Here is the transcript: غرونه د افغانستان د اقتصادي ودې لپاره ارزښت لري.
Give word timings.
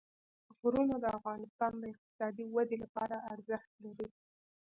غرونه 0.61 0.95
د 0.99 1.05
افغانستان 1.17 1.71
د 1.77 1.83
اقتصادي 1.93 2.45
ودې 2.55 2.77
لپاره 2.83 3.15
ارزښت 3.33 3.71
لري. 3.83 4.07